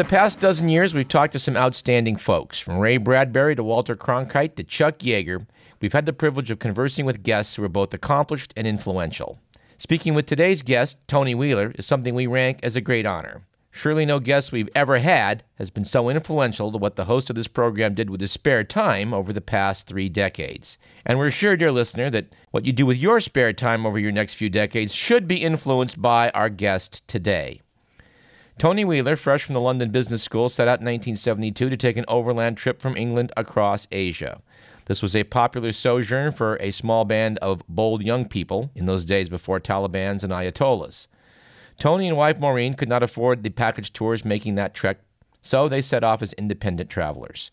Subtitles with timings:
[0.00, 2.58] The past dozen years, we've talked to some outstanding folks.
[2.58, 5.46] From Ray Bradbury to Walter Cronkite to Chuck Yeager,
[5.82, 9.38] we've had the privilege of conversing with guests who are both accomplished and influential.
[9.76, 13.42] Speaking with today's guest, Tony Wheeler, is something we rank as a great honor.
[13.70, 17.36] Surely no guest we've ever had has been so influential to what the host of
[17.36, 20.78] this program did with his spare time over the past three decades.
[21.04, 24.12] And we're sure, dear listener, that what you do with your spare time over your
[24.12, 27.60] next few decades should be influenced by our guest today.
[28.60, 32.04] Tony Wheeler, fresh from the London Business School, set out in 1972 to take an
[32.08, 34.42] overland trip from England across Asia.
[34.84, 39.06] This was a popular sojourn for a small band of bold young people in those
[39.06, 41.06] days before Taliban's and Ayatollahs.
[41.78, 44.98] Tony and wife Maureen could not afford the package tours making that trek,
[45.40, 47.50] so they set off as independent travelers.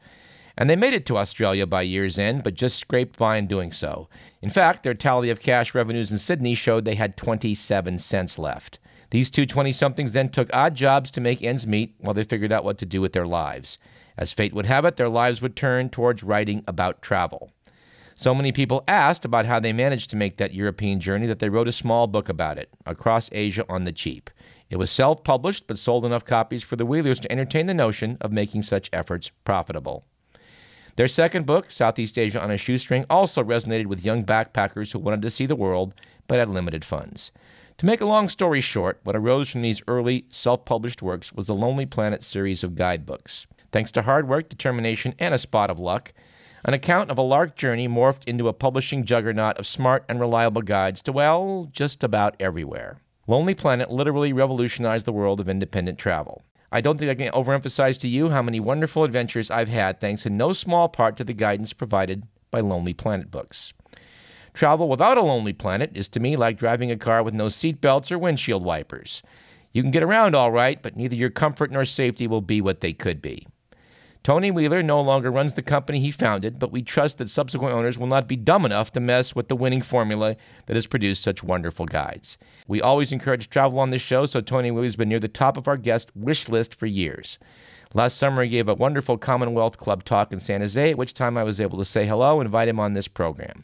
[0.57, 3.71] And they made it to Australia by year's end, but just scraped by in doing
[3.71, 4.09] so.
[4.41, 8.79] In fact, their tally of cash revenues in Sydney showed they had 27 cents left.
[9.09, 12.51] These two 20 somethings then took odd jobs to make ends meet while they figured
[12.51, 13.77] out what to do with their lives.
[14.17, 17.51] As fate would have it, their lives would turn towards writing about travel.
[18.15, 21.49] So many people asked about how they managed to make that European journey that they
[21.49, 24.31] wrote a small book about it, Across Asia on the Cheap.
[24.69, 28.17] It was self published, but sold enough copies for the Wheelers to entertain the notion
[28.19, 30.03] of making such efforts profitable.
[30.95, 35.21] Their second book, Southeast Asia on a Shoestring, also resonated with young backpackers who wanted
[35.21, 35.93] to see the world
[36.27, 37.31] but had limited funds.
[37.77, 41.45] To make a long story short, what arose from these early self published works was
[41.45, 43.45] the Lonely Planet series of guidebooks.
[43.71, 46.11] Thanks to hard work, determination, and a spot of luck,
[46.65, 50.63] an account of a lark journey morphed into a publishing juggernaut of smart and reliable
[50.63, 52.97] guides to, well, just about everywhere.
[53.27, 56.41] Lonely Planet literally revolutionized the world of independent travel.
[56.71, 60.25] I don't think I can overemphasize to you how many wonderful adventures I've had thanks
[60.25, 63.73] in no small part to the guidance provided by Lonely Planet books.
[64.57, 68.11] Travel without a lonely planet is to me like driving a car with no seatbelts
[68.11, 69.21] or windshield wipers.
[69.71, 72.81] You can get around all right, but neither your comfort nor safety will be what
[72.81, 73.45] they could be.
[74.23, 77.99] Tony Wheeler no longer runs the company he founded, but we trust that subsequent owners
[77.99, 80.35] will not be dumb enough to mess with the winning formula
[80.65, 82.39] that has produced such wonderful guides.
[82.67, 85.67] We always encourage travel on this show, so Tony Wheeler's been near the top of
[85.67, 87.37] our guest wish list for years.
[87.93, 91.37] Last summer, he gave a wonderful Commonwealth Club talk in San Jose, at which time
[91.37, 93.63] I was able to say hello and invite him on this program.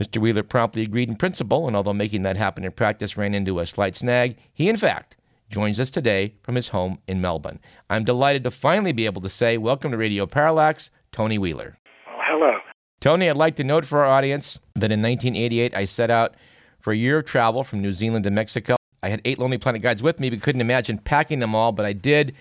[0.00, 0.18] Mr.
[0.18, 3.66] Wheeler promptly agreed in principle, and although making that happen in practice ran into a
[3.66, 5.16] slight snag, he, in fact,
[5.50, 7.60] joins us today from his home in Melbourne.
[7.90, 11.76] I'm delighted to finally be able to say, Welcome to Radio Parallax, Tony Wheeler.
[12.08, 12.58] Oh, hello.
[13.00, 16.34] Tony, I'd like to note for our audience that in 1988 I set out
[16.80, 18.76] for a year of travel from New Zealand to Mexico.
[19.02, 21.84] I had eight Lonely Planet guides with me, but couldn't imagine packing them all, but
[21.84, 22.34] I did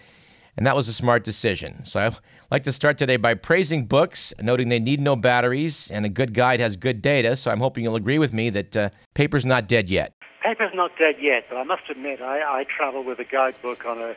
[0.60, 1.86] and that was a smart decision.
[1.86, 2.18] So I'd
[2.52, 6.34] like to start today by praising books, noting they need no batteries, and a good
[6.34, 7.38] guide has good data.
[7.38, 10.12] So I'm hoping you'll agree with me that uh, paper's not dead yet.
[10.44, 14.02] Paper's not dead yet, but I must admit I, I travel with a guidebook on
[14.02, 14.16] a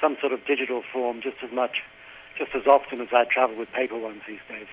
[0.00, 1.76] some sort of digital form just as much,
[2.36, 4.66] just as often as I travel with paper ones these days.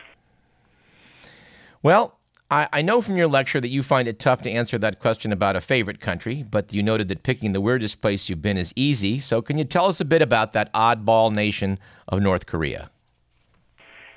[1.83, 2.17] Well,
[2.51, 5.31] I, I know from your lecture that you find it tough to answer that question
[5.31, 8.71] about a favorite country, but you noted that picking the weirdest place you've been is
[8.75, 9.19] easy.
[9.19, 12.91] So, can you tell us a bit about that oddball nation of North Korea?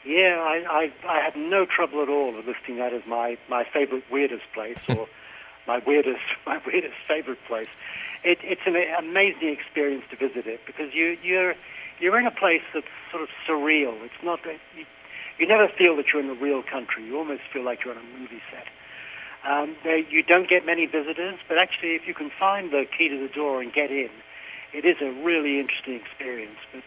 [0.04, 4.04] Yeah, I, I, I had no trouble at all listing that as my, my favorite
[4.10, 5.06] weirdest place or
[5.66, 7.68] my weirdest my weirdest favorite place.
[8.24, 11.54] It, it's an amazing experience to visit it because you you're
[12.00, 14.02] you're in a place that's sort of surreal.
[14.04, 14.84] It's not you,
[15.38, 17.04] you never feel that you're in a real country.
[17.04, 18.66] You almost feel like you're on a movie set.
[19.48, 23.08] Um, they, you don't get many visitors, but actually, if you can find the key
[23.08, 24.10] to the door and get in,
[24.72, 26.82] it is a really interesting experience, but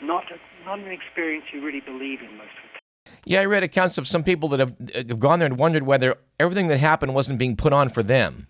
[0.00, 3.18] not a, not an experience you really believe in most of the time.
[3.24, 6.14] Yeah, I read accounts of some people that have, have gone there and wondered whether
[6.38, 8.46] everything that happened wasn't being put on for them.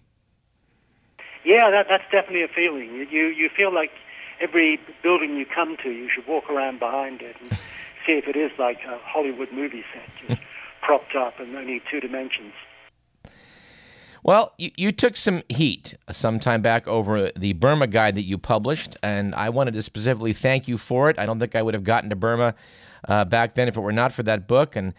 [1.45, 3.07] Yeah, that, that's definitely a feeling.
[3.11, 3.91] You, you feel like
[4.41, 7.59] every building you come to, you should walk around behind it and
[8.09, 10.41] see if it is like a Hollywood movie set, just
[10.83, 12.53] propped up and only two dimensions.
[14.23, 18.39] Well, you, you took some heat some time back over the Burma guide that you
[18.39, 21.19] published, and I wanted to specifically thank you for it.
[21.19, 22.55] I don't think I would have gotten to Burma
[23.07, 24.75] uh, back then if it were not for that book.
[24.75, 24.95] And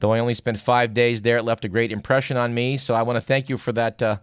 [0.00, 2.76] though I only spent five days there, it left a great impression on me.
[2.76, 4.16] So I want to thank you for that uh,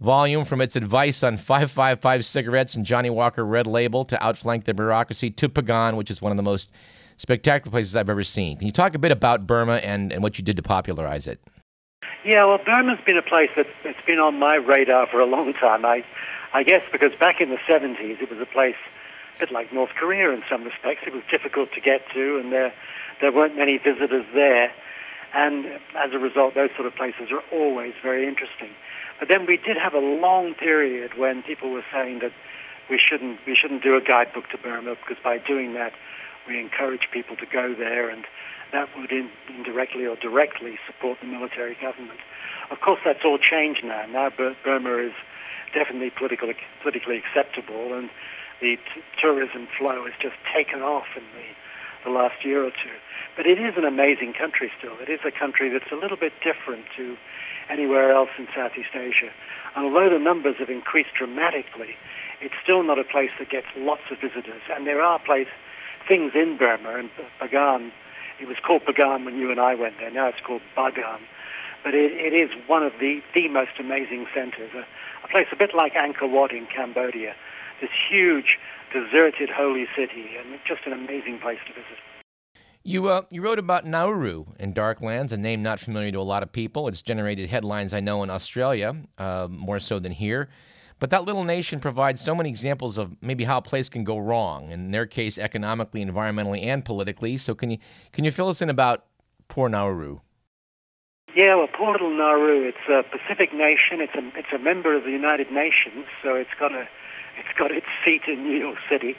[0.00, 4.74] volume from its advice on 555 cigarettes and Johnnie Walker Red Label to outflank the
[4.74, 6.70] bureaucracy to Pagan, which is one of the most
[7.16, 8.58] spectacular places I've ever seen.
[8.58, 11.40] Can you talk a bit about Burma and, and what you did to popularize it?
[12.24, 15.52] Yeah, well, Burma's been a place that's, that's been on my radar for a long
[15.52, 15.84] time.
[15.84, 16.04] I,
[16.52, 18.76] I guess because back in the 70s, it was a place
[19.36, 21.02] a bit like North Korea in some respects.
[21.06, 22.72] It was difficult to get to, and there,
[23.20, 24.72] there weren't many visitors there.
[25.34, 25.66] And
[25.96, 28.70] as a result, those sort of places are always very interesting.
[29.18, 32.32] But then we did have a long period when people were saying that
[32.88, 35.92] we shouldn't we shouldn't do a guidebook to Burma because by doing that,
[36.48, 38.24] we encourage people to go there, and
[38.72, 42.20] that would in, indirectly or directly support the military government.
[42.70, 44.06] Of course, that's all changed now.
[44.06, 45.12] Now Burma is
[45.72, 48.10] definitely politically politically acceptable, and
[48.60, 51.46] the t- tourism flow has just taken off in the
[52.04, 52.96] the last year or two.
[53.36, 54.94] But it is an amazing country still.
[55.00, 57.16] It is a country that's a little bit different to
[57.68, 59.32] anywhere else in Southeast Asia.
[59.74, 61.96] And although the numbers have increased dramatically,
[62.40, 64.62] it's still not a place that gets lots of visitors.
[64.70, 65.48] And there are place,
[66.08, 67.10] things in Burma, and
[67.40, 67.90] Bagan,
[68.40, 70.10] it was called Pagan when you and I went there.
[70.10, 71.20] Now it's called Bagan.
[71.82, 74.86] But it, it is one of the, the most amazing centers, a,
[75.24, 77.34] a place a bit like Angkor Wat in Cambodia.
[77.80, 78.58] This huge,
[78.92, 81.98] deserted holy city, and just an amazing place to visit.
[82.84, 86.42] You, uh, you wrote about Nauru in Darklands, a name not familiar to a lot
[86.42, 86.86] of people.
[86.86, 90.50] It's generated headlines, I know, in Australia, uh, more so than here.
[91.04, 94.16] But that little nation provides so many examples of maybe how a place can go
[94.16, 97.36] wrong, in their case, economically, environmentally, and politically.
[97.36, 97.76] So, can you,
[98.12, 99.04] can you fill us in about
[99.48, 100.20] poor Nauru?
[101.36, 102.66] Yeah, well, poor little Nauru.
[102.66, 104.00] It's a Pacific nation.
[104.00, 106.88] It's a it's a member of the United Nations, so it's got a
[107.38, 109.14] it's got its seat in New York City.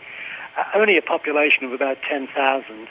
[0.57, 2.87] Uh, only a population of about ten thousand,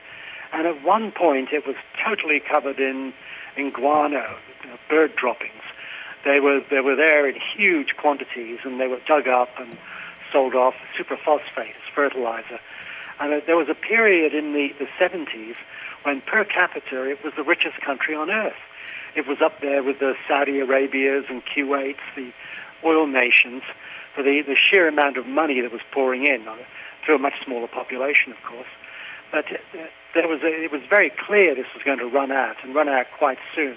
[0.52, 1.74] and at one point it was
[2.06, 3.12] totally covered in
[3.56, 5.63] in guano, you know, bird droppings.
[6.24, 9.76] They were they were there in huge quantities, and they were dug up and
[10.32, 12.58] sold off superphosphate as fertilizer.
[13.20, 15.56] And uh, there was a period in the, the 70s
[16.02, 18.58] when per capita it was the richest country on earth.
[19.14, 22.32] It was up there with the Saudi Arabias and Kuwaits, the
[22.84, 23.62] oil nations,
[24.14, 26.66] for the, the sheer amount of money that was pouring in on it,
[27.04, 28.68] through a much smaller population, of course.
[29.30, 32.56] But uh, there was a, it was very clear this was going to run out
[32.62, 33.76] and run out quite soon.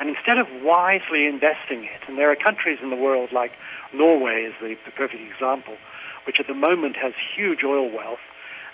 [0.00, 3.52] And instead of wisely investing it, and there are countries in the world like
[3.92, 5.76] Norway is the, the perfect example,
[6.26, 8.24] which at the moment has huge oil wealth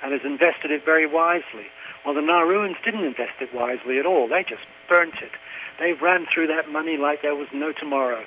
[0.02, 1.66] and has invested it very wisely.
[2.04, 4.28] Well, the Nauruans didn't invest it wisely at all.
[4.28, 5.32] They just burnt it.
[5.78, 8.24] They ran through that money like there was no tomorrow.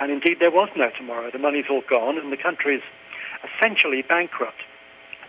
[0.00, 1.30] And indeed, there was no tomorrow.
[1.30, 2.82] The money's all gone, and the country's
[3.44, 4.62] essentially bankrupt.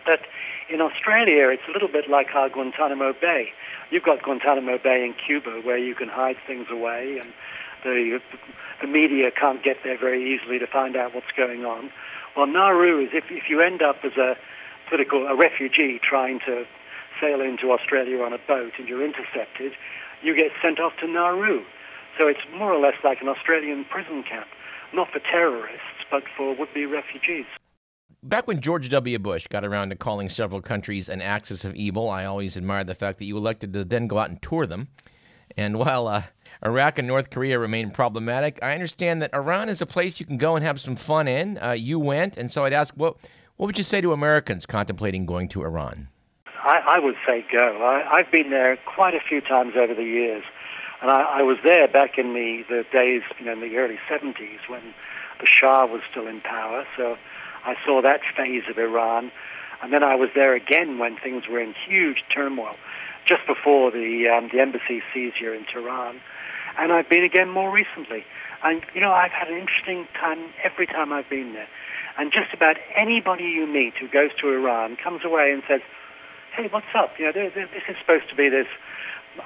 [0.05, 0.21] But
[0.71, 3.49] in Australia, it's a little bit like our Guantanamo Bay.
[3.91, 7.31] You've got Guantanamo Bay in Cuba, where you can hide things away, and
[7.83, 8.19] the,
[8.79, 11.91] the media can't get there very easily to find out what's going on.
[12.35, 14.35] Well, Nauru is if, if you end up as a
[14.89, 16.63] political a refugee trying to
[17.19, 19.73] sail into Australia on a boat and you're intercepted,
[20.23, 21.63] you get sent off to Nauru.
[22.17, 24.47] So it's more or less like an Australian prison camp,
[24.93, 27.45] not for terrorists, but for would be refugees.
[28.23, 29.17] Back when George W.
[29.17, 32.93] Bush got around to calling several countries an axis of evil, I always admired the
[32.93, 34.89] fact that you elected to then go out and tour them.
[35.57, 36.25] And while uh,
[36.63, 40.37] Iraq and North Korea remain problematic, I understand that Iran is a place you can
[40.37, 41.57] go and have some fun in.
[41.57, 43.17] Uh, you went, and so I'd ask, what,
[43.57, 46.07] what would you say to Americans contemplating going to Iran?
[46.45, 47.83] I, I would say go.
[47.83, 50.43] I, I've been there quite a few times over the years.
[51.01, 53.97] And I, I was there back in the, the days, you know, in the early
[54.07, 54.93] 70s when
[55.39, 56.85] the Shah was still in power.
[56.95, 57.17] So
[57.65, 59.31] I saw that phase of Iran.
[59.81, 62.75] And then I was there again when things were in huge turmoil,
[63.25, 66.21] just before the, um, the embassy seizure in Tehran.
[66.77, 68.23] And I've been again more recently.
[68.63, 71.67] And, you know, I've had an interesting time every time I've been there.
[72.17, 75.81] And just about anybody you meet who goes to Iran comes away and says,
[76.55, 77.17] hey, what's up?
[77.17, 78.67] You know, this is supposed to be this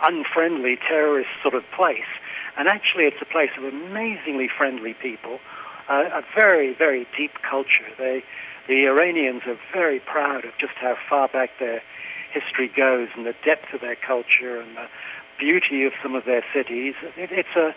[0.04, 2.10] unfriendly terrorist sort of place.
[2.58, 5.40] And actually, it's a place of amazingly friendly people,
[5.90, 7.86] uh, a very, very deep culture.
[7.98, 8.24] They,
[8.68, 11.82] the Iranians are very proud of just how far back their
[12.32, 14.88] history goes and the depth of their culture and the
[15.38, 16.96] beauty of some of their cities.
[17.16, 17.76] It, it's a,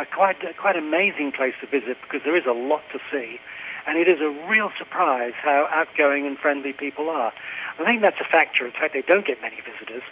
[0.00, 3.38] a quite, a quite amazing place to visit because there is a lot to see.
[3.86, 7.32] And it is a real surprise how outgoing and friendly people are.
[7.78, 8.64] I think that's a factor.
[8.66, 10.02] In fact, they don't get many visitors.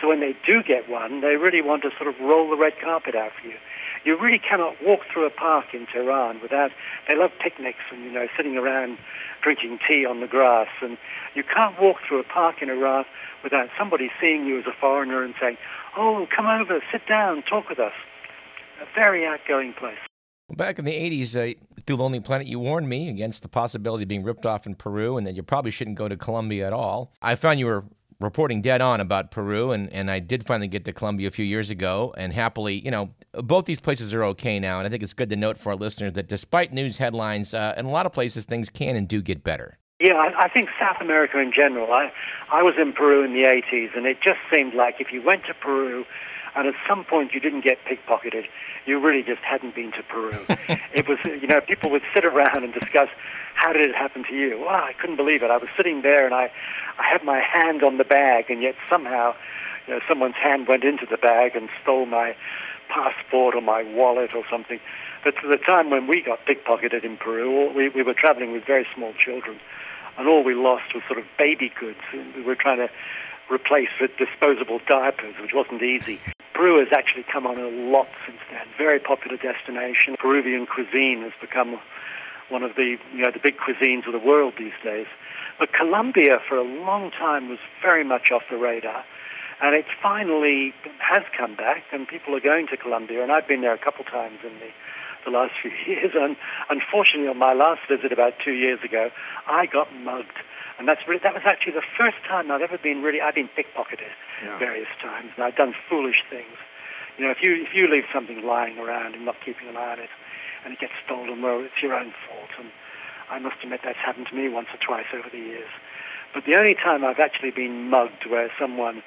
[0.00, 2.74] So when they do get one, they really want to sort of roll the red
[2.82, 3.54] carpet out for you.
[4.04, 6.70] You really cannot walk through a park in Tehran without.
[7.08, 8.98] They love picnics and you know sitting around
[9.42, 10.98] drinking tea on the grass, and
[11.34, 13.04] you can't walk through a park in Iran
[13.42, 15.56] without somebody seeing you as a foreigner and saying,
[15.96, 17.94] "Oh, come over, sit down, talk with us."
[18.80, 19.98] A very outgoing place.
[20.50, 21.54] Back in the 80s, uh,
[21.86, 25.16] through Lonely Planet, you warned me against the possibility of being ripped off in Peru
[25.16, 27.12] and that you probably shouldn't go to Colombia at all.
[27.22, 27.84] I found you were
[28.22, 31.44] reporting dead on about Peru, and, and I did finally get to Colombia a few
[31.44, 32.14] years ago.
[32.16, 34.78] And happily, you know, both these places are okay now.
[34.78, 37.74] And I think it's good to note for our listeners that despite news headlines, uh,
[37.76, 39.78] in a lot of places, things can and do get better.
[40.00, 41.92] Yeah, I, I think South America in general.
[41.92, 42.12] I,
[42.50, 45.44] I was in Peru in the 80s, and it just seemed like if you went
[45.46, 46.04] to Peru
[46.54, 48.44] and at some point you didn't get pickpocketed,
[48.86, 50.44] you really just hadn't been to Peru.
[50.94, 53.08] it was, you know, people would sit around and discuss
[53.54, 54.60] how did it happen to you.
[54.60, 55.50] Wow, I couldn't believe it.
[55.50, 56.50] I was sitting there and I,
[56.98, 59.34] I had my hand on the bag, and yet somehow,
[59.86, 62.36] you know, someone's hand went into the bag and stole my
[62.88, 64.80] passport or my wallet or something.
[65.24, 68.66] But to the time when we got pickpocketed in Peru, we, we were traveling with
[68.66, 69.58] very small children,
[70.18, 72.00] and all we lost was sort of baby goods.
[72.12, 72.90] We were trying to
[73.52, 76.18] replace with disposable diapers, which wasn't easy.
[76.54, 78.66] Peru has actually come on a lot since then.
[78.78, 80.16] Very popular destination.
[80.18, 81.78] Peruvian cuisine has become
[82.48, 85.06] one of the you know the big cuisines of the world these days.
[85.58, 89.04] But Colombia, for a long time, was very much off the radar,
[89.60, 93.22] and it finally has come back, and people are going to Colombia.
[93.22, 94.70] And I've been there a couple times in the
[95.24, 96.36] the last few years, and
[96.70, 99.10] unfortunately, on my last visit about two years ago,
[99.46, 100.38] I got mugged
[100.78, 103.50] and that's really, that was actually the first time I've ever been really, I've been
[103.54, 104.10] pickpocketed
[104.42, 104.58] yeah.
[104.58, 106.58] various times, and I've done foolish things.
[107.18, 109.92] You know, if you, if you leave something lying around and not keeping an eye
[109.92, 110.10] on it,
[110.64, 112.50] and it gets stolen, well, it's your own fault.
[112.58, 112.70] And
[113.30, 115.70] I must admit that's happened to me once or twice over the years.
[116.34, 119.02] But the only time I've actually been mugged where someone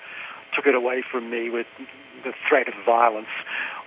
[0.56, 1.68] took it away from me with
[2.24, 3.34] the threat of violence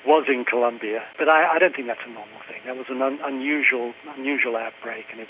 [0.09, 1.05] was in Colombia.
[1.19, 2.65] But I, I don't think that's a normal thing.
[2.65, 5.29] That was an un- unusual, unusual outbreak, and it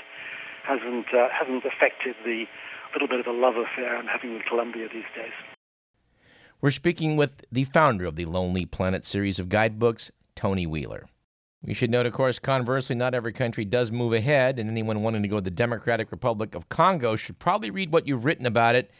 [0.62, 2.46] hasn't uh, hasn't affected the
[2.94, 5.34] little bit of a love affair I'm having with Colombia these days.
[6.60, 11.06] We're speaking with the founder of the Lonely Planet series of guidebooks, Tony Wheeler.
[11.62, 15.22] We should note, of course, conversely, not every country does move ahead, and anyone wanting
[15.22, 18.76] to go to the Democratic Republic of Congo should probably read what you've written about
[18.76, 18.92] it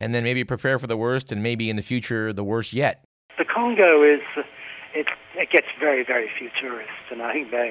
[0.00, 3.04] and then maybe prepare for the worst and maybe in the future the worst yet.
[3.36, 4.20] The Congo is,
[4.98, 7.70] it, it gets very, very few tourists, and I think the,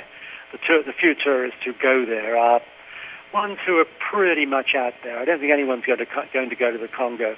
[0.52, 2.62] the few tourists who go there are
[3.34, 5.20] ones who are pretty much out there.
[5.20, 7.36] I don't think anyone's going to, going to go to the Congo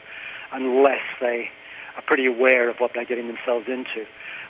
[0.52, 1.50] unless they
[1.96, 4.06] are pretty aware of what they're getting themselves into.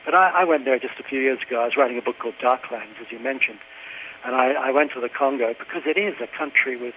[0.06, 1.62] But I, I went there just a few years ago.
[1.62, 3.60] I was writing a book called Darklands, as you mentioned,
[4.26, 6.96] and I, I went to the Congo because it is a country with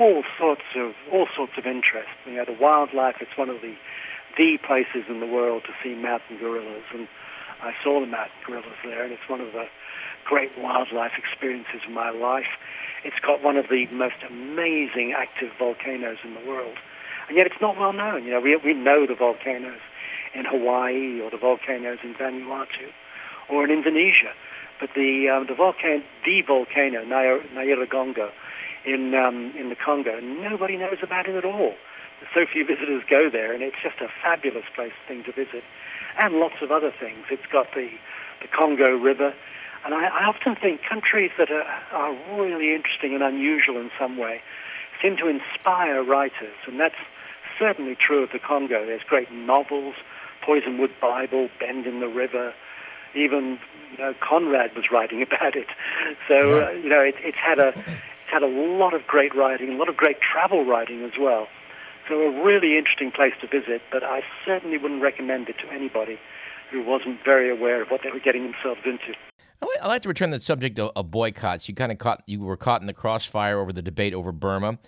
[0.00, 2.08] all sorts of all sorts of interest.
[2.26, 3.16] You know, the wildlife.
[3.20, 3.74] It's one of the
[4.36, 7.06] the places in the world to see mountain gorillas, and
[7.62, 9.66] I saw the mountain gorillas there, and it's one of the
[10.24, 12.58] great wildlife experiences of my life.
[13.04, 16.76] It's got one of the most amazing active volcanoes in the world.
[17.28, 18.24] And yet it's not well known.
[18.24, 19.80] You know, we, we know the volcanoes
[20.34, 22.90] in Hawaii or the volcanoes in Vanuatu
[23.48, 24.32] or in Indonesia.
[24.80, 28.30] But the, um, the, volcano, the volcano, Nyiragongo,
[28.84, 31.74] in, um, in the Congo, nobody knows about it at all.
[32.32, 35.62] So few visitors go there, and it's just a fabulous place thing to visit.
[36.18, 37.26] And lots of other things.
[37.30, 37.90] It's got the,
[38.40, 39.34] the Congo River,
[39.84, 44.16] and I, I often think countries that are, are really interesting and unusual in some
[44.16, 44.40] way
[45.02, 46.94] seem to inspire writers, and that's
[47.58, 48.86] certainly true of the Congo.
[48.86, 49.94] There's great novels,
[50.42, 52.54] Poisonwood Bible, Bend in the River,
[53.14, 53.58] even
[53.92, 55.68] you know Conrad was writing about it.
[56.28, 59.70] So uh, you know it, it's had a it's had a lot of great writing,
[59.70, 61.48] a lot of great travel writing as well.
[62.08, 66.18] So a really interesting place to visit, but I certainly wouldn't recommend it to anybody
[66.70, 69.14] who wasn't very aware of what they were getting themselves into.
[69.62, 71.68] I'd like to return to the subject of, boycotts.
[71.68, 74.78] You kind of caught you were caught in the crossfire over the debate over Burma.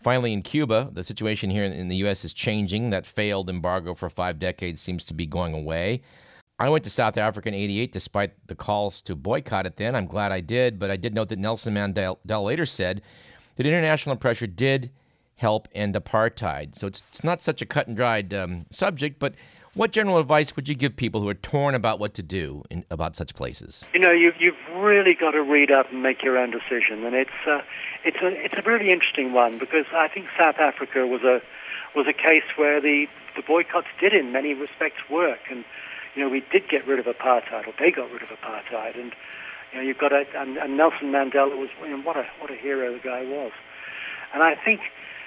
[0.00, 2.24] Finally, in Cuba, the situation here in the U.S.
[2.24, 2.90] is changing.
[2.90, 6.02] That failed embargo for five decades seems to be going away.
[6.58, 9.94] I went to South Africa in 88 despite the calls to boycott it then.
[9.94, 13.02] I'm glad I did, but I did note that Nelson Mandela later said
[13.56, 14.90] that international pressure did
[15.36, 16.74] help end apartheid.
[16.76, 19.34] So it's, it's not such a cut and dried um, subject, but
[19.74, 22.84] what general advice would you give people who are torn about what to do in,
[22.90, 23.88] about such places?
[23.94, 27.14] You know, you've, you've really got to read up and make your own decision, and
[27.14, 27.62] it's uh,
[28.04, 31.40] it's a it's a really interesting one because I think South Africa was a
[31.96, 35.64] was a case where the the boycotts did, in many respects, work, and
[36.14, 39.14] you know we did get rid of apartheid, or they got rid of apartheid, and
[39.72, 42.50] you know you've got a and, and Nelson Mandela was you know, what a what
[42.50, 43.52] a hero the guy was,
[44.34, 44.80] and I think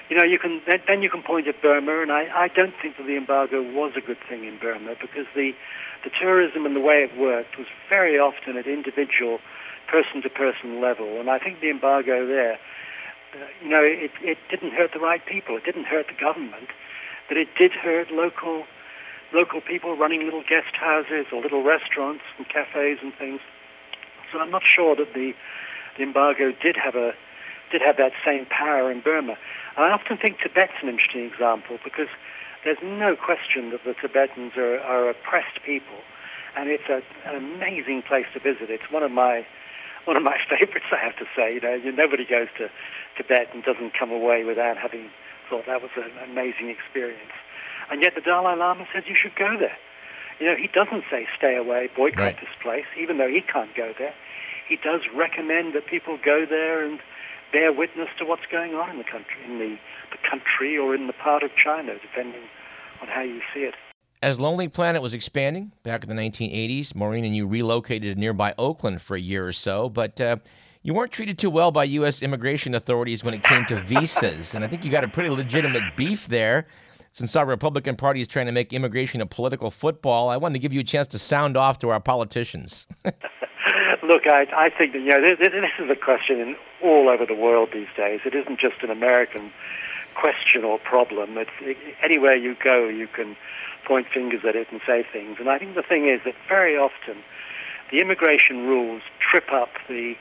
[0.10, 2.74] you know, you can then, then you can point at Burma, and I, I don't
[2.82, 5.54] think that the embargo was a good thing in Burma because the
[6.04, 9.40] the tourism and the way it worked was very often at individual,
[9.88, 12.60] person-to-person level, and I think the embargo there,
[13.34, 16.70] uh, you know, it it didn't hurt the right people, it didn't hurt the government,
[17.28, 18.66] but it did hurt local
[19.34, 23.42] local people running little guest houses or little restaurants and cafes and things.
[24.32, 25.34] So I'm not sure that the
[25.98, 27.14] the embargo did have a
[27.72, 29.38] did have that same power in Burma.
[29.78, 32.08] I often think Tibet's an interesting example because
[32.64, 36.00] there's no question that the Tibetans are, are oppressed people,
[36.56, 38.70] and it's a, an amazing place to visit.
[38.70, 39.46] It's one of my
[40.06, 41.56] one of my favorites, I have to say.
[41.56, 42.70] You know, nobody goes to
[43.18, 45.10] Tibet and doesn't come away without having
[45.50, 47.34] thought that was an amazing experience.
[47.92, 49.78] And yet the Dalai Lama says you should go there.
[50.40, 52.40] You know, he doesn't say stay away, boycott Right.
[52.40, 54.14] this place, even though he can't go there.
[54.68, 57.00] He does recommend that people go there and
[57.52, 59.78] bear witness to what's going on in the country, in the,
[60.12, 62.42] the country or in the part of China, depending
[63.02, 63.74] on how you see it.
[64.22, 68.54] As Lonely Planet was expanding back in the 1980s, Maureen and you relocated to nearby
[68.58, 70.38] Oakland for a year or so, but uh,
[70.82, 72.22] you weren't treated too well by U.S.
[72.22, 74.56] immigration authorities when it came to visas.
[74.56, 76.68] and I think you got a pretty legitimate beef there.
[77.12, 80.60] Since our Republican Party is trying to make immigration a political football, I wanted to
[80.60, 82.88] give you a chance to sound off to our politicians.
[84.08, 87.34] Look, I, I think that you know this, this is a question all over the
[87.34, 88.22] world these days.
[88.26, 89.52] It isn't just an American
[90.14, 91.38] question or problem.
[91.38, 93.36] It's it, anywhere you go, you can
[93.86, 95.38] point fingers at it and say things.
[95.40, 97.18] And I think the thing is that very often
[97.92, 100.16] the immigration rules trip up the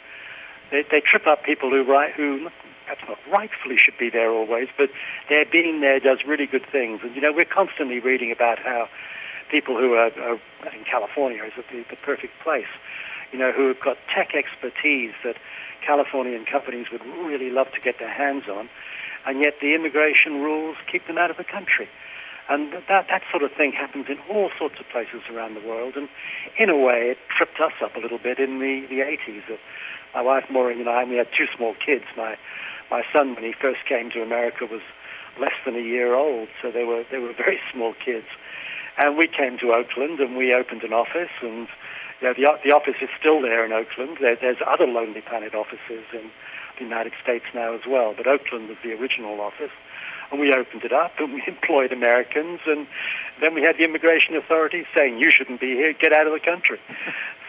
[0.70, 2.48] they, they trip up people who right who
[2.84, 4.90] perhaps not rightfully should be there always, but
[5.28, 7.00] their being there does really good things.
[7.02, 8.88] And you know we're constantly reading about how
[9.50, 10.38] people who are, are
[10.74, 12.72] in California is the, the perfect place
[13.32, 15.36] you know, who have got tech expertise that
[15.86, 18.68] Californian companies would really love to get their hands on,
[19.26, 21.88] and yet the immigration rules keep them out of the country.
[22.48, 25.94] And that, that sort of thing happens in all sorts of places around the world.
[25.96, 26.08] And
[26.58, 29.50] in a way, it tripped us up a little bit in the, the 80s.
[29.50, 29.56] Uh,
[30.14, 32.04] My wife Maureen and I, we had two small kids.
[32.16, 32.36] My,
[32.90, 34.82] my son, when he first came to America, was
[35.40, 38.26] less than a year old, so they were, they were very small kids.
[38.98, 41.66] And we came to Oakland and we opened an office and
[42.24, 44.16] you know, the, the office is still there in Oakland.
[44.20, 46.30] There, there's other Lonely Planet offices in
[46.78, 49.70] the United States now as well, but Oakland was the original office.
[50.32, 52.86] And we opened it up and we employed Americans, and
[53.42, 55.92] then we had the immigration authorities saying, "You shouldn't be here.
[55.92, 56.80] Get out of the country."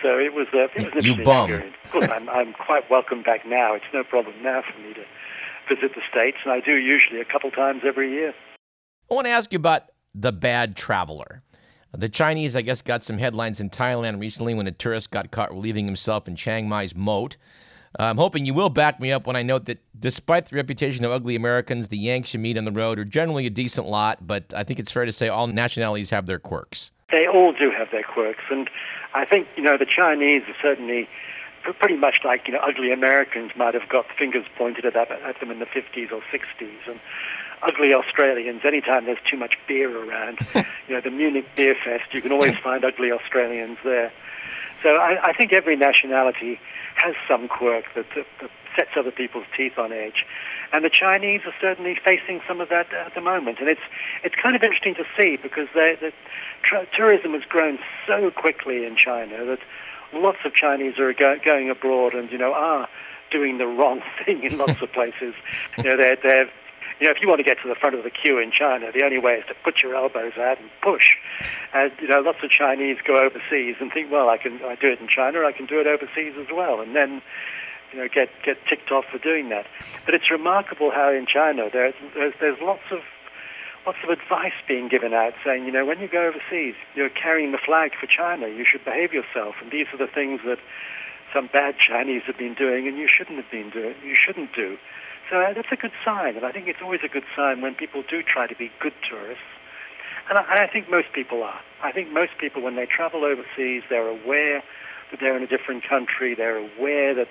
[0.04, 1.50] So it was, uh, it was an You bum.
[1.50, 1.76] experience.
[1.86, 3.74] Of course, I'm, I'm quite welcome back now.
[3.74, 5.04] It's no problem now for me to
[5.74, 8.36] visit the states, and I do usually a couple times every year.
[9.10, 11.42] I want to ask you about the bad traveler.
[11.98, 15.52] The Chinese, I guess, got some headlines in Thailand recently when a tourist got caught
[15.52, 17.38] relieving himself in Chiang Mai's moat.
[17.98, 21.12] I'm hoping you will back me up when I note that despite the reputation of
[21.12, 24.54] ugly Americans, the Yanks you meet on the road are generally a decent lot, but
[24.54, 26.92] I think it's fair to say all nationalities have their quirks.
[27.12, 28.70] They all do have their quirks, and
[29.14, 31.08] I think you know the Chinese are certainly
[31.80, 35.52] pretty much like you know ugly Americans might have got fingers pointed at, at them
[35.52, 37.00] in the 50s or 60s, and
[37.62, 38.62] ugly Australians.
[38.66, 42.56] Anytime there's too much beer around, you know the Munich Beer Fest, you can always
[42.64, 44.12] find ugly Australians there.
[44.84, 46.60] So I, I think every nationality
[46.96, 50.26] has some quirk that, that, that sets other people's teeth on edge.
[50.74, 53.60] And the Chinese are certainly facing some of that at the moment.
[53.60, 53.82] And it's,
[54.24, 56.12] it's kind of interesting to see because they, the
[56.64, 59.60] tra- tourism has grown so quickly in China that
[60.14, 62.88] lots of Chinese are go- going abroad and, you know, are
[63.32, 65.34] doing the wrong thing in lots of places.
[65.78, 66.50] You know, they're, they're
[67.00, 68.92] you know, if you want to get to the front of the queue in China,
[68.92, 71.18] the only way is to put your elbows out and push.
[71.74, 74.92] And you know, lots of Chinese go overseas and think, well, I can I do
[74.92, 77.22] it in China, I can do it overseas as well, and then
[77.92, 79.68] you know get get ticked off for doing that.
[80.06, 83.02] But it's remarkable how in China there's there's, there's lots of
[83.86, 87.52] lots of advice being given out saying, you know, when you go overseas, you're carrying
[87.52, 88.48] the flag for China.
[88.48, 90.58] You should behave yourself, and these are the things that
[91.34, 93.96] some bad Chinese have been doing, and you shouldn't have been doing.
[94.04, 94.78] You shouldn't do.
[95.30, 98.04] So that's a good sign, and I think it's always a good sign when people
[98.08, 99.44] do try to be good tourists.
[100.30, 101.60] And I, and I think most people are.
[101.84, 104.64] I think most people, when they travel overseas, they're aware
[105.12, 106.36] that they're in a different country.
[106.36, 107.28] They're aware that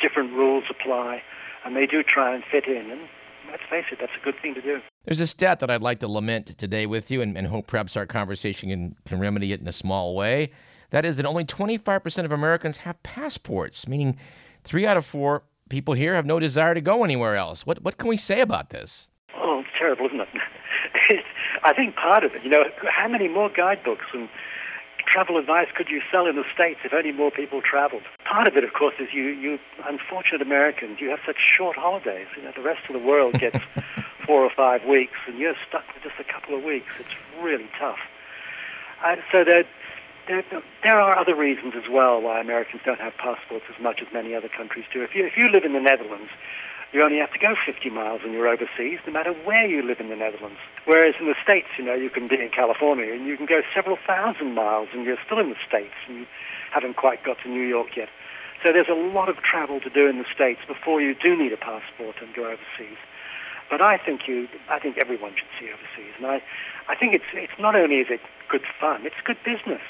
[0.00, 1.22] different rules apply,
[1.64, 2.90] and they do try and fit in.
[2.90, 3.00] And
[3.50, 4.80] let's face it, that's a good thing to do.
[5.04, 7.96] There's a stat that I'd like to lament today with you and, and hope perhaps
[7.96, 10.52] our conversation can, can remedy it in a small way.
[10.90, 14.16] That is that only 25% of Americans have passports, meaning
[14.62, 17.64] three out of four people here have no desire to go anywhere else.
[17.64, 19.08] What, what can we say about this?
[19.34, 20.28] Oh, it's terrible, isn't it?
[21.64, 24.28] I think part of it, you know, how many more guidebooks and
[25.06, 28.02] travel advice could you sell in the States if only more people traveled?
[28.24, 29.58] Part of it, of course, is you, you
[29.88, 32.26] unfortunate Americans, you have such short holidays.
[32.36, 33.58] You know, the rest of the world gets
[34.26, 36.92] four or five weeks, and you're stuck with just a couple of weeks.
[37.00, 37.98] It's really tough.
[39.02, 39.64] Uh, so there,
[40.28, 40.44] there,
[40.82, 44.34] there are other reasons as well why Americans don't have passports as much as many
[44.34, 45.02] other countries do.
[45.02, 46.30] If you, if you live in the Netherlands,
[46.92, 49.98] you only have to go 50 miles and you're overseas, no matter where you live
[49.98, 50.58] in the Netherlands.
[50.84, 53.62] Whereas in the States, you know, you can be in California and you can go
[53.74, 56.26] several thousand miles and you're still in the States and you
[56.70, 58.08] haven't quite got to New York yet.
[58.64, 61.52] So there's a lot of travel to do in the States before you do need
[61.52, 63.00] a passport and go overseas.
[63.70, 66.42] But I think you, I think everyone should see overseas, and I,
[66.88, 69.80] I think it's it's not only is it good fun, it's good business.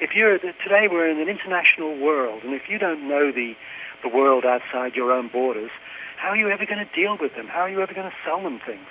[0.00, 3.54] If you're today we're in an international world, and if you don't know the
[4.02, 5.70] the world outside your own borders,
[6.16, 7.46] how are you ever going to deal with them?
[7.46, 8.86] How are you ever going to sell them things?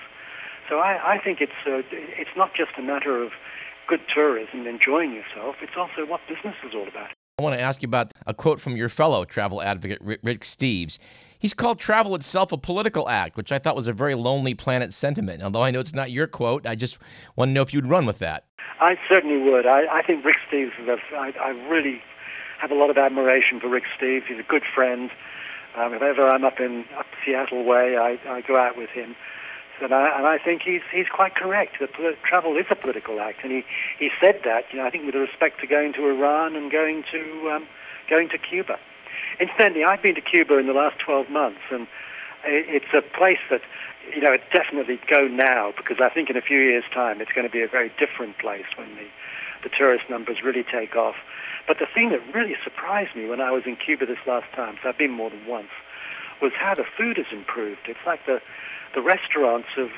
[0.69, 3.31] So I, I think it's uh, it's not just a matter of
[3.87, 7.09] good tourism, enjoying yourself, it's also what business is all about.
[7.39, 10.97] I want to ask you about a quote from your fellow travel advocate, Rick Steves.
[11.41, 14.93] He's called travel itself a political act, which I thought was a very lonely planet
[14.93, 15.41] sentiment.
[15.41, 16.99] Although I know it's not your quote, I just
[17.36, 18.45] want to know if you'd run with that.
[18.80, 19.65] I certainly would.
[19.65, 21.99] I, I think Rick Steves is a, I, I really
[22.60, 24.27] have a lot of admiration for Rick Steves.
[24.27, 25.10] He's a good friend.
[25.75, 29.15] Um, if ever I'm up in up Seattle way, I, I go out with him.
[29.82, 31.80] And I, and I think he's he's quite correct.
[31.80, 31.89] That
[32.23, 33.65] travel is a political act, and he,
[33.97, 34.65] he said that.
[34.71, 37.67] You know, I think with respect to going to Iran and going to um,
[38.08, 38.77] going to Cuba.
[39.39, 41.87] Incidentally, I've been to Cuba in the last 12 months, and
[42.43, 43.61] it's a place that
[44.13, 47.45] you know, definitely go now because I think in a few years' time it's going
[47.45, 49.07] to be a very different place when the
[49.63, 51.13] the tourist numbers really take off.
[51.67, 54.77] But the thing that really surprised me when I was in Cuba this last time,
[54.81, 55.69] so I've been more than once,
[56.41, 57.81] was how the food has improved.
[57.87, 58.41] It's like the
[58.93, 59.91] the restaurants have,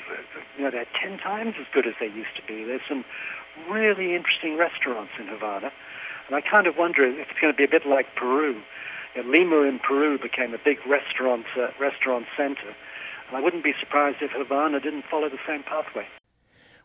[0.58, 2.64] you know, they're ten times as good as they used to be.
[2.64, 3.06] There's some
[3.70, 5.72] really interesting restaurants in Havana,
[6.28, 8.62] and I kind of wonder if it's going to be a bit like Peru.
[9.22, 12.76] Lima in Peru became a big restaurant uh, restaurant center,
[13.28, 16.06] and I wouldn't be surprised if Havana didn't follow the same pathway.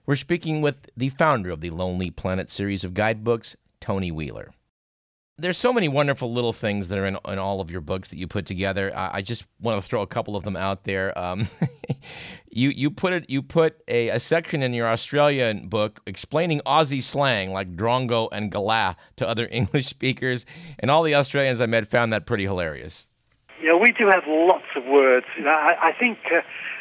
[0.05, 4.51] We're speaking with the founder of the Lonely Planet series of guidebooks, Tony Wheeler
[5.39, 8.19] there's so many wonderful little things that are in, in all of your books that
[8.19, 8.93] you put together.
[8.95, 11.17] I, I just want to throw a couple of them out there.
[11.17, 11.47] Um,
[12.51, 17.03] you you put it you put a, a, section in your Australian book explaining Aussie
[17.03, 20.45] slang like drongo and galah to other English speakers,
[20.81, 23.07] and all the Australians I met found that pretty hilarious.
[23.63, 25.27] Yeah, we do have lots of words.
[25.37, 26.19] You know, I, I think.
[26.27, 26.41] Uh,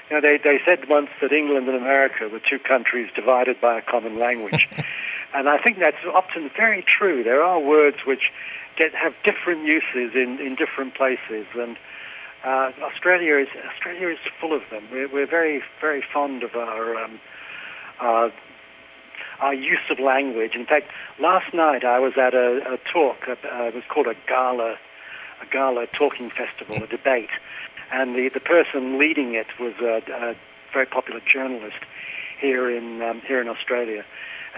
[0.09, 3.77] you know, they, they said once that England and America were two countries divided by
[3.77, 4.67] a common language.
[5.33, 7.23] And I think that's often very true.
[7.23, 8.31] There are words which
[8.77, 11.77] get, have different uses in, in different places, and
[12.45, 14.87] uh, Australia is Australia is full of them.
[14.91, 17.19] We're, we're very very fond of our um,
[17.99, 18.29] uh,
[19.39, 20.55] our use of language.
[20.55, 20.87] In fact,
[21.19, 23.27] last night I was at a, a talk.
[23.27, 24.77] Uh, it was called a gala,
[25.41, 27.29] a gala talking festival, a debate,
[27.91, 30.35] and the the person leading it was a, a
[30.73, 31.79] very popular journalist
[32.39, 34.03] here in um, here in Australia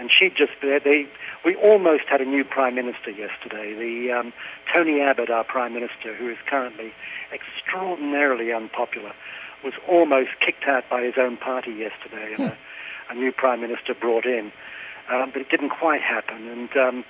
[0.00, 1.06] and she just they
[1.44, 3.74] we almost had a new prime minister yesterday.
[3.74, 4.32] The um,
[4.74, 6.92] Tony Abbott, our prime minister, who is currently
[7.32, 9.12] extraordinarily unpopular,
[9.62, 12.56] was almost kicked out by his own party yesterday, and a,
[13.10, 14.50] a new prime minister brought in.
[15.10, 16.76] Um, but it didn't quite happen, and.
[16.76, 17.04] Um,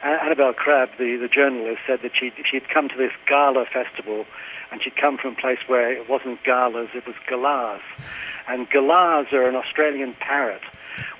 [0.00, 4.26] Annabel Crabb, the, the journalist, said that she'd, she'd come to this gala festival
[4.70, 7.82] and she'd come from a place where it wasn't galas, it was galahs.
[8.48, 10.62] And galahs are an Australian parrot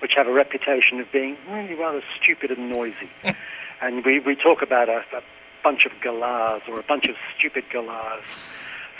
[0.00, 3.10] which have a reputation of being really rather stupid and noisy.
[3.80, 5.22] and we, we talk about a, a
[5.62, 8.22] bunch of galahs or a bunch of stupid galahs.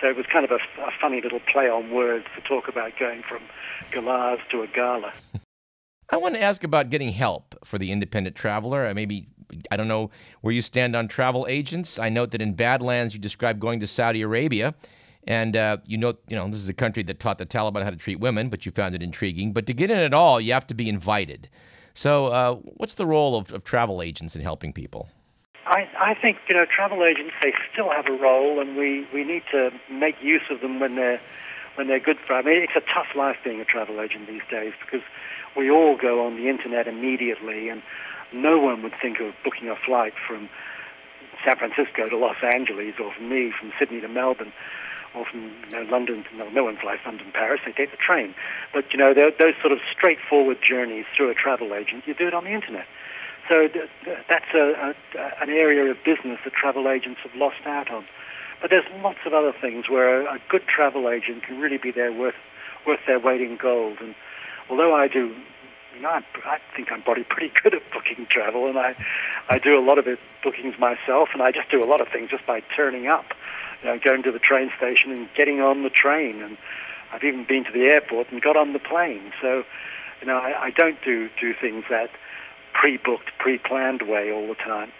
[0.00, 2.92] So it was kind of a, a, funny little play on words to talk about
[2.98, 3.42] going from
[3.90, 5.12] galahs to a gala.
[6.10, 8.92] I want to ask about getting help for the independent traveler.
[8.94, 9.28] Maybe,
[9.70, 11.98] I don't know where you stand on travel agents.
[11.98, 14.74] I note that in Badlands you describe going to Saudi Arabia
[15.28, 17.90] and uh, you know, you know, this is a country that taught the Taliban how
[17.90, 19.52] to treat women, but you found it intriguing.
[19.52, 21.50] But to get in at all, you have to be invited.
[21.92, 25.08] So, uh, what's the role of, of, travel agents in helping people?
[25.66, 29.22] I, I think you know travel agents they still have a role, and we, we
[29.22, 31.20] need to make use of them when they're
[31.74, 32.32] when they're good for.
[32.32, 35.06] I mean, it's a tough life being a travel agent these days because
[35.56, 37.82] we all go on the internet immediately, and
[38.32, 40.48] no one would think of booking a flight from
[41.44, 44.52] San Francisco to Los Angeles, or from me from Sydney to Melbourne
[45.14, 48.34] often you know, London, no, no one flies London, Paris, they take the train.
[48.72, 52.34] But, you know, those sort of straightforward journeys through a travel agent, you do it
[52.34, 52.86] on the internet.
[53.50, 57.64] So th- th- that's a, a, an area of business that travel agents have lost
[57.66, 58.04] out on.
[58.60, 61.90] But there's lots of other things where a, a good travel agent can really be
[61.90, 62.34] there worth,
[62.86, 63.98] worth their weight in gold.
[64.00, 64.14] And
[64.68, 65.34] although I do
[65.94, 68.94] you know, I, I think I'm probably pretty good at booking travel, and I,
[69.48, 72.08] I do a lot of it bookings myself, and I just do a lot of
[72.08, 73.26] things just by turning up
[73.82, 76.42] you know, going to the train station and getting on the train.
[76.42, 76.56] And
[77.12, 79.32] I've even been to the airport and got on the plane.
[79.40, 79.64] So,
[80.20, 82.10] you know, I, I don't do, do things that
[82.72, 84.92] pre-booked, pre-planned way all the time.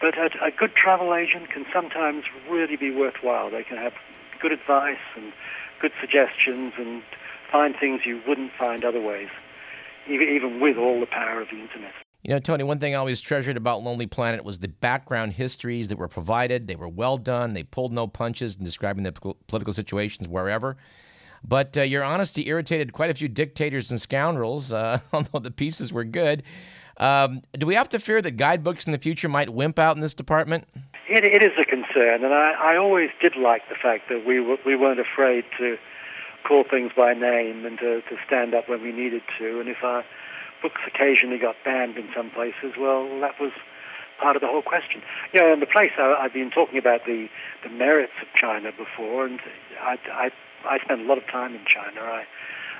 [0.00, 3.50] But a, a good travel agent can sometimes really be worthwhile.
[3.50, 3.92] They can have
[4.40, 5.32] good advice and
[5.80, 7.02] good suggestions and
[7.50, 9.28] find things you wouldn't find otherwise,
[10.10, 11.92] even, even with all the power of the internet.
[12.22, 15.88] You know, Tony, one thing I always treasured about Lonely Planet was the background histories
[15.88, 16.66] that were provided.
[16.66, 17.54] They were well done.
[17.54, 20.76] They pulled no punches in describing the political situations wherever.
[21.42, 25.92] But uh, your honesty irritated quite a few dictators and scoundrels, uh, although the pieces
[25.92, 26.42] were good.
[26.98, 30.02] Um, do we have to fear that guidebooks in the future might wimp out in
[30.02, 30.68] this department?
[31.08, 34.40] It, it is a concern, and I, I always did like the fact that we,
[34.40, 35.78] we weren't afraid to
[36.46, 39.60] call things by name and to, to stand up when we needed to.
[39.60, 40.04] And if our
[40.62, 42.76] books occasionally got banned in some places.
[42.78, 43.52] Well, that was
[44.20, 45.02] part of the whole question.
[45.32, 47.28] You know, in the place I, I've been talking about the
[47.64, 49.40] the merits of China before, and
[49.80, 50.30] I I,
[50.64, 52.00] I spend a lot of time in China.
[52.00, 52.24] I,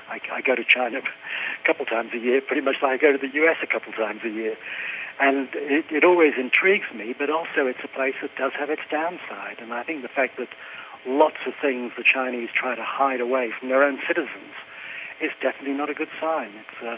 [0.09, 0.99] I I go to China
[1.63, 3.57] a couple times a year, pretty much like I go to the U.S.
[3.61, 4.55] a couple times a year.
[5.19, 8.81] And it, it always intrigues me, but also it's a place that does have its
[8.89, 9.59] downside.
[9.59, 10.47] And I think the fact that
[11.05, 14.53] lots of things the Chinese try to hide away from their own citizens
[15.21, 16.51] is definitely not a good sign.
[16.55, 16.97] It's uh,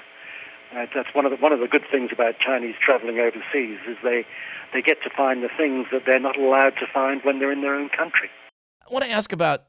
[0.75, 3.97] uh, that's one of the one of the good things about Chinese traveling overseas is
[4.03, 4.25] they
[4.73, 7.61] they get to find the things that they're not allowed to find when they're in
[7.61, 8.29] their own country.
[8.85, 9.63] I want to ask about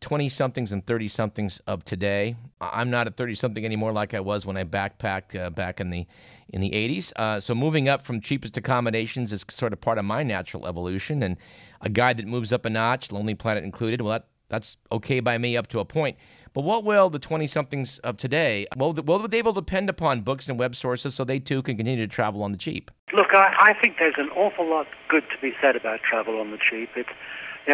[0.00, 2.36] 20 somethings and 30 somethings of today.
[2.60, 5.90] I'm not a 30 something anymore like I was when I backpacked uh, back in
[5.90, 6.06] the
[6.48, 7.12] in the 80s.
[7.16, 11.22] Uh, so moving up from cheapest accommodations is sort of part of my natural evolution.
[11.22, 11.36] And
[11.80, 15.38] a guy that moves up a notch, Lonely Planet included, well, that, that's okay by
[15.38, 16.16] me up to a point.
[16.52, 20.48] But what will the 20 somethings of today, will, will they will depend upon books
[20.48, 22.90] and web sources so they too can continue to travel on the cheap?
[23.12, 26.50] Look, I, I think there's an awful lot good to be said about travel on
[26.50, 26.90] the cheap.
[26.96, 27.08] It's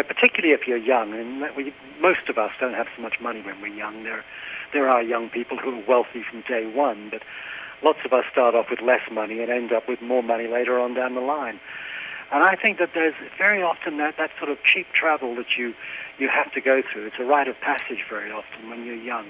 [0.03, 3.61] particularly if you're young, and we, most of us don't have so much money when
[3.61, 4.05] we're young.
[4.05, 4.25] There,
[4.73, 7.23] there are young people who are wealthy from day one, but
[7.83, 10.79] lots of us start off with less money and end up with more money later
[10.81, 11.61] on down the line.
[12.33, 15.75] And I think that there's very often that, that sort of cheap travel that you,
[16.19, 17.07] you have to go through.
[17.07, 19.27] It's a rite of passage very often when you're young.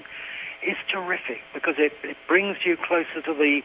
[0.63, 3.61] It's terrific because it, it brings you closer to the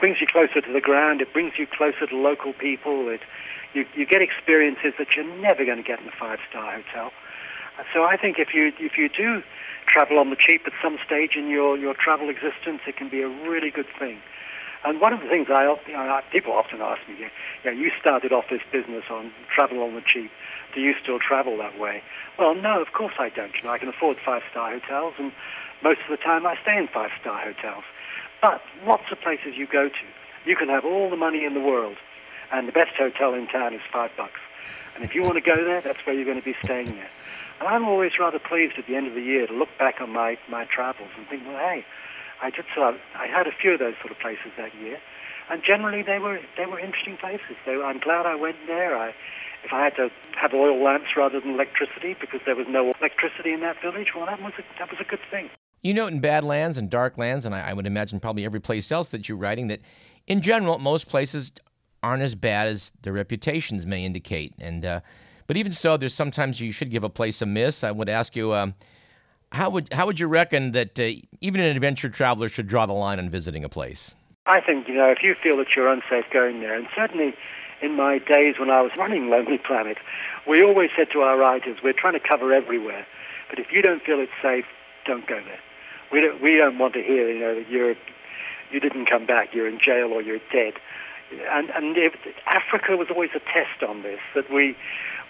[0.00, 1.20] brings you closer to the ground.
[1.20, 3.08] It brings you closer to local people.
[3.08, 3.20] It
[3.72, 7.12] you, you get experiences that you're never going to get in a five star hotel.
[7.78, 9.42] Uh, so I think if you if you do
[9.86, 13.22] travel on the cheap at some stage in your, your travel existence, it can be
[13.22, 14.18] a really good thing.
[14.84, 17.28] And one of the things I, you know, people often ask me, you
[17.64, 20.30] know, you started off this business on travel on the cheap.
[20.74, 22.02] Do you still travel that way?
[22.38, 23.52] Well, no, of course I don't.
[23.56, 25.32] You know, I can afford five-star hotels, and
[25.82, 27.84] most of the time I stay in five-star hotels.
[28.40, 30.04] But lots of places you go to,
[30.46, 31.96] you can have all the money in the world,
[32.52, 34.40] and the best hotel in town is five bucks.
[34.94, 37.10] And if you want to go there, that's where you're going to be staying there.
[37.60, 40.10] And I'm always rather pleased at the end of the year to look back on
[40.10, 41.84] my, my travels and think, well, hey,
[42.42, 42.96] I did so.
[43.14, 44.98] I had a few of those sort of places that year,
[45.50, 47.56] and generally they were they were interesting places.
[47.66, 48.96] They, I'm glad I went there.
[48.96, 49.12] I,
[49.62, 50.08] if I had to
[50.40, 54.24] have oil lamps rather than electricity because there was no electricity in that village, well,
[54.24, 55.50] that was a, that was a good thing.
[55.82, 59.10] You note in Badlands and Darklands, and I, I would imagine probably every place else
[59.12, 59.80] that you're writing, that
[60.26, 61.52] in general, most places
[62.02, 64.54] aren't as bad as their reputations may indicate.
[64.58, 65.00] And uh,
[65.46, 67.82] but even so, there's sometimes you should give a place a miss.
[67.82, 68.74] I would ask you, um,
[69.52, 72.92] how would how would you reckon that uh, even an adventure traveler should draw the
[72.92, 74.14] line on visiting a place?
[74.46, 77.34] I think you know if you feel that you're unsafe going there, and certainly
[77.82, 79.96] in my days when I was running Lonely Planet,
[80.46, 83.06] we always said to our writers, we're trying to cover everywhere,
[83.48, 84.66] but if you don't feel it's safe,
[85.06, 85.58] don't go there.
[86.12, 87.94] We don't we don't want to hear you know that you're
[88.70, 90.74] you didn't come back, you're in jail or you're dead
[91.50, 91.96] and, and
[92.46, 94.20] Africa was always a test on this.
[94.34, 94.76] That we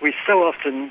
[0.03, 0.91] we so often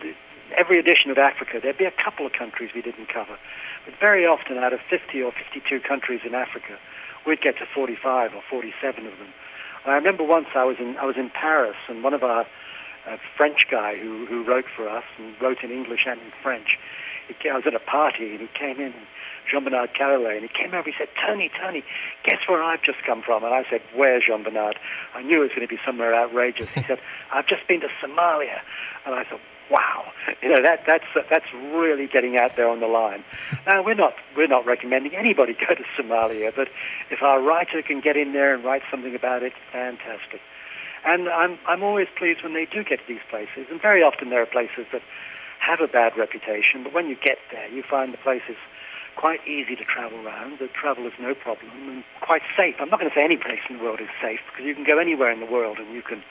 [0.58, 3.38] every edition of Africa there'd be a couple of countries we didn't cover,
[3.86, 6.78] but very often out of 50 or 52 countries in Africa,
[7.26, 9.34] we'd get to 45 or 47 of them.
[9.86, 12.46] I remember once I was in I was in Paris and one of our
[13.08, 16.78] uh, French guy who who wrote for us and wrote in English and in French.
[17.28, 18.94] He, I was at a party and he came in.
[18.94, 19.08] And
[19.50, 20.90] Jean Bernard Carillet, and he came over.
[20.90, 21.84] He said, "Tony, Tony,
[22.24, 24.78] guess where I've just come from?" And I said, "Where, Jean Bernard?"
[25.14, 26.70] I knew it was going to be somewhere outrageous.
[26.70, 27.00] He said,
[27.32, 28.60] "I've just been to Somalia,"
[29.06, 32.88] and I thought, "Wow, you know that that's that's really getting out there on the
[32.88, 33.24] line."
[33.68, 36.70] Now we're not we're not recommending anybody go to Somalia, but
[37.12, 40.42] if our writer can get in there and write something about it, fantastic.
[41.06, 44.30] And I'm I'm always pleased when they do get to these places, and very often
[44.30, 45.02] there are places that
[45.60, 48.56] have a bad reputation, but when you get there, you find the places
[49.16, 50.60] quite easy to travel around.
[50.60, 52.76] The travel is no problem and quite safe.
[52.80, 54.84] I'm not going to say any place in the world is safe because you can
[54.84, 56.24] go anywhere in the world and you can,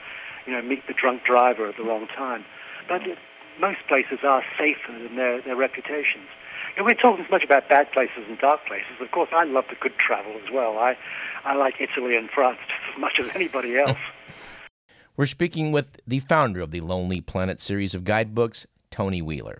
[0.45, 2.45] you know, meet the drunk driver at the wrong time.
[2.87, 3.17] But it,
[3.59, 6.27] most places are safer than their, their reputations.
[6.75, 8.93] You know, we're talking so much about bad places and dark places.
[9.01, 10.77] Of course, I love the good travel as well.
[10.77, 10.97] I,
[11.43, 13.97] I like Italy and France just as much as anybody else.
[15.17, 19.59] We're speaking with the founder of the Lonely Planet series of guidebooks, Tony Wheeler.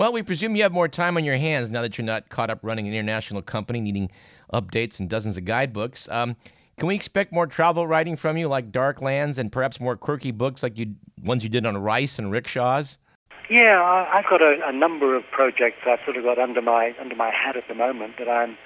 [0.00, 2.48] Well, we presume you have more time on your hands now that you're not caught
[2.48, 4.10] up running an international company needing
[4.50, 6.08] updates and dozens of guidebooks.
[6.08, 6.36] Um,
[6.78, 10.62] can we expect more travel writing from you, like Darklands, and perhaps more quirky books
[10.62, 12.96] like you ones you did on rice and rickshaws?
[13.50, 17.14] Yeah, I've got a, a number of projects I've sort of got under my under
[17.14, 18.56] my hat at the moment that I'm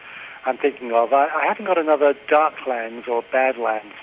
[0.46, 1.12] I'm thinking of.
[1.12, 3.96] I, I haven't got another Darklands or Badlands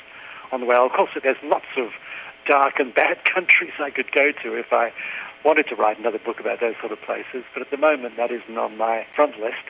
[0.52, 0.76] on the way.
[0.76, 1.92] Of course, there's lots of
[2.46, 4.92] dark and bad countries I could go to if I
[5.44, 8.32] wanted to write another book about those sort of places, but at the moment that
[8.32, 9.66] isn't on my front list.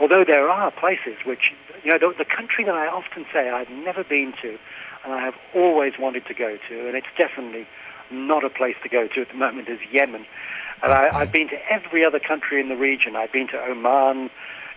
[0.00, 1.52] although there are places which,
[1.84, 4.58] you know, the, the country that I often say I've never been to
[5.04, 7.66] and I have always wanted to go to, and it's definitely
[8.10, 10.24] not a place to go to at the moment, is Yemen.
[10.82, 13.14] And I, I've been to every other country in the region.
[13.14, 14.30] I've been to Oman,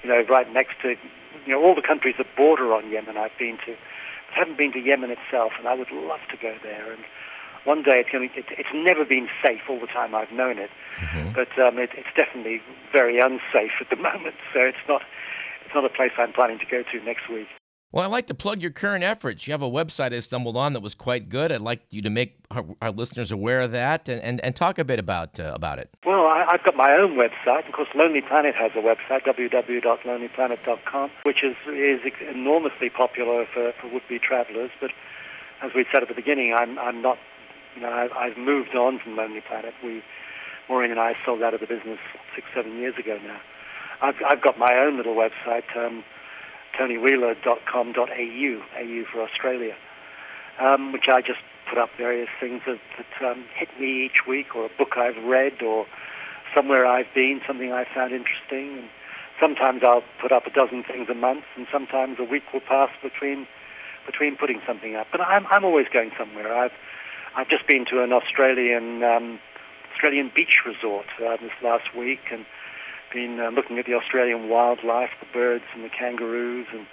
[0.03, 0.95] you know, right next to,
[1.45, 3.71] you know, all the countries that border on Yemen I've been to.
[3.71, 6.91] I haven't been to Yemen itself, and I would love to go there.
[6.91, 7.03] And
[7.67, 10.58] one day it's going to, it, it's never been safe all the time I've known
[10.58, 11.34] it, mm-hmm.
[11.36, 12.62] but um, it, it's definitely
[12.93, 14.36] very unsafe at the moment.
[14.53, 15.01] So it's not,
[15.65, 17.47] it's not a place I'm planning to go to next week.
[17.91, 19.47] Well, I'd like to plug your current efforts.
[19.47, 21.53] You have a website I stumbled on that was quite good.
[21.53, 24.77] I'd like you to make our, our listeners aware of that and, and, and talk
[24.77, 25.89] a bit about uh, about it.
[26.06, 27.65] Well, I, have got my own website.
[27.65, 33.88] Of course, Lonely Planet has a website, www.lonelyplanet.com, which is, is enormously popular for, for
[33.88, 34.71] would-be travelers.
[34.82, 34.91] But
[35.63, 37.17] as we said at the beginning, I'm, I'm not,
[37.78, 39.74] you know, I've, I've moved on from Lonely Planet.
[39.84, 40.02] We,
[40.68, 42.00] Maureen and I sold out of the business
[42.36, 43.40] six, seven years ago now.
[44.02, 46.04] I've, I've got my own little website, um,
[46.80, 49.76] tonywheeler.com.au, AU for Australia,
[50.60, 54.56] um, which I just put up various things that, that um, hit me each week,
[54.56, 55.86] or a book I've read, or
[56.56, 58.80] somewhere I've been, something I found interesting.
[58.80, 58.90] And
[59.40, 62.90] sometimes I'll put up a dozen things a month, and sometimes a week will pass
[63.04, 63.48] between
[64.06, 65.08] between putting something up.
[65.12, 66.56] But I'm I'm always going somewhere.
[66.56, 66.72] I've
[67.38, 69.39] I've just been to an Australian um,
[69.93, 72.47] Australian beach resort uh, this last week, and
[73.13, 76.88] been uh, looking at the Australian wildlife, the birds and the kangaroos, and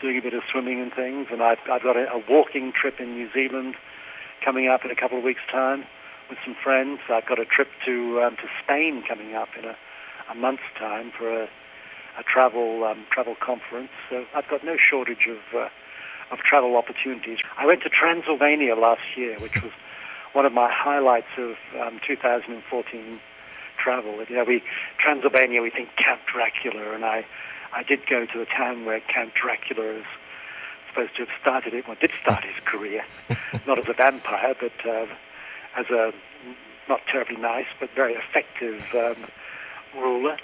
[0.00, 1.26] doing a bit of swimming and things.
[1.30, 3.74] And I've, I've got a, a walking trip in New Zealand
[4.42, 5.84] coming up in a couple of weeks' time
[6.30, 7.00] with some friends.
[7.10, 9.76] I've got a trip to um, to Spain coming up in a,
[10.30, 11.44] a month's time for a,
[12.18, 13.92] a travel um, travel conference.
[14.08, 15.68] So I've got no shortage of uh,
[16.32, 17.38] of travel opportunities.
[17.58, 19.72] I went to Transylvania last year, which was
[20.32, 23.20] one of my highlights of um, 2014
[23.78, 24.24] travel.
[24.28, 24.62] You know, we
[24.98, 27.24] Transylvania, we think Count Dracula, and I,
[27.72, 30.04] I did go to a town where Count Dracula is
[30.88, 31.86] supposed to have started it.
[31.86, 33.04] Well, did start his career,
[33.66, 35.06] not as a vampire, but uh,
[35.76, 36.12] as a
[36.88, 39.26] not terribly nice but very effective um,
[40.00, 40.36] ruler.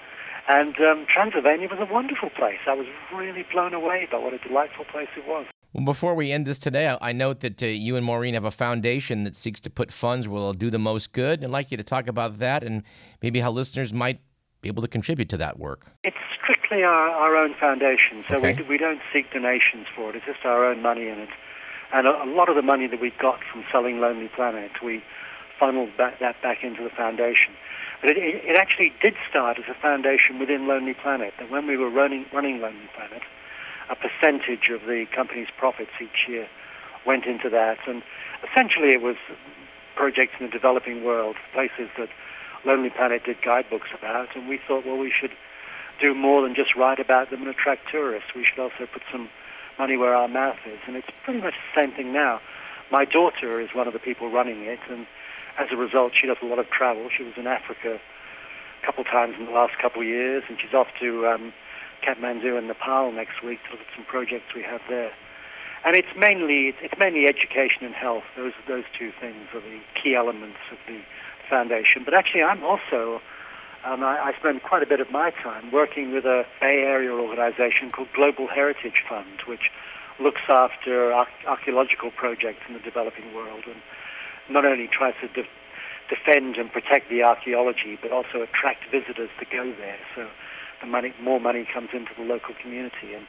[0.48, 2.60] And um, Transylvania was a wonderful place.
[2.66, 5.46] I was really blown away by what a delightful place it was.
[5.74, 8.50] Well, before we end this today, I note that uh, you and Maureen have a
[8.50, 11.44] foundation that seeks to put funds where they'll do the most good.
[11.44, 12.82] I'd like you to talk about that and
[13.20, 14.20] maybe how listeners might
[14.62, 15.92] be able to contribute to that work.
[16.04, 18.54] It's strictly our, our own foundation, so okay.
[18.54, 20.16] we, we don't seek donations for it.
[20.16, 21.28] It's just our own money in it.
[21.92, 25.02] And a, a lot of the money that we got from selling Lonely Planet, we
[25.60, 27.52] funneled back, that back into the foundation.
[28.00, 31.34] But it, it, it actually did start as a foundation within Lonely Planet.
[31.38, 33.22] And when we were running, running Lonely Planet,
[33.90, 36.48] a percentage of the company's profits each year
[37.06, 37.78] went into that.
[37.86, 38.02] And
[38.44, 39.16] essentially, it was
[39.96, 42.08] projects in the developing world, places that
[42.64, 44.36] Lonely Planet did guidebooks about.
[44.36, 45.32] And we thought, well, we should
[46.00, 48.30] do more than just write about them and attract tourists.
[48.34, 49.28] We should also put some
[49.78, 50.78] money where our mouth is.
[50.86, 52.40] And it's pretty much the same thing now.
[52.90, 55.06] My daughter is one of the people running it, and
[55.58, 57.10] as a result, she does a lot of travel.
[57.14, 58.00] She was in Africa
[58.82, 61.52] a couple of times in the last couple of years, and she's off to um,
[62.02, 65.12] Kathmandu and Nepal next week to look at some projects we have there.
[65.84, 68.24] And it's mainly it's mainly education and health.
[68.36, 71.00] Those those two things are the key elements of the
[71.48, 72.02] foundation.
[72.04, 73.20] But actually, I'm also
[73.84, 77.12] um, I, I spend quite a bit of my time working with a Bay Area
[77.12, 79.70] organization called Global Heritage Fund, which
[80.18, 81.12] looks after
[81.46, 83.80] archaeological projects in the developing world and
[84.50, 85.48] not only tries to de-
[86.08, 89.98] defend and protect the archaeology, but also attract visitors to go there.
[90.16, 90.26] So
[90.80, 93.14] the money, more money comes into the local community.
[93.14, 93.26] And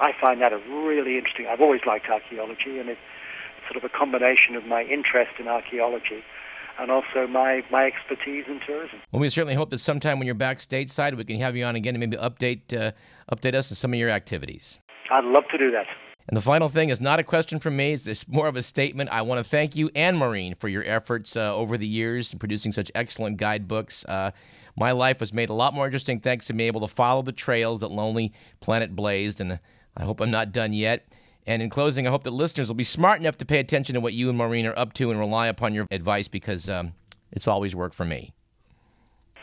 [0.00, 1.46] I find that a really interesting.
[1.46, 3.00] I've always liked archaeology, and it's
[3.70, 6.22] sort of a combination of my interest in archaeology
[6.78, 9.00] and also my, my expertise in tourism.
[9.10, 11.76] Well, we certainly hope that sometime when you're back stateside, we can have you on
[11.76, 12.92] again and maybe update uh,
[13.34, 14.78] update us on some of your activities.
[15.10, 15.86] I'd love to do that.
[16.28, 19.10] And the final thing is not a question from me, it's more of a statement.
[19.10, 22.40] I want to thank you and Maureen for your efforts uh, over the years in
[22.40, 24.04] producing such excellent guidebooks.
[24.06, 24.32] Uh,
[24.76, 27.32] my life was made a lot more interesting thanks to me able to follow the
[27.32, 29.58] trails that Lonely Planet blazed, and
[29.96, 31.08] I hope I'm not done yet.
[31.46, 34.00] And in closing, I hope that listeners will be smart enough to pay attention to
[34.00, 36.92] what you and Maureen are up to and rely upon your advice because um,
[37.30, 38.32] it's always worked for me.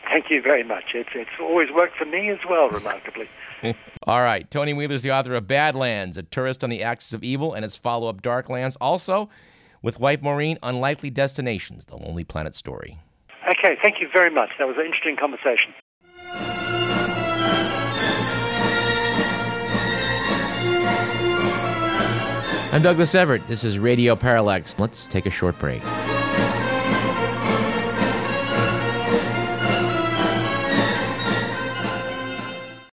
[0.04, 0.84] Thank you very much.
[0.94, 3.28] It's, it's always worked for me as well, remarkably.
[4.06, 4.50] All right.
[4.50, 7.64] Tony Wheeler is the author of Badlands, A Tourist on the Axis of Evil, and
[7.64, 8.76] its follow up Darklands.
[8.80, 9.28] Also,
[9.82, 12.98] with wife Maureen, Unlikely Destinations, The Lonely Planet Story.
[13.46, 14.50] Okay, thank you very much.
[14.58, 15.74] That was an interesting conversation.
[22.72, 23.46] I'm Douglas Everett.
[23.46, 24.74] This is Radio Parallax.
[24.78, 25.82] Let's take a short break.